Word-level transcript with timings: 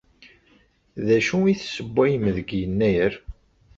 D 1.05 1.07
acu 1.17 1.37
i 1.51 1.53
tessewwayem 1.59 2.25
deg 2.35 2.49
Yennayer? 2.59 3.13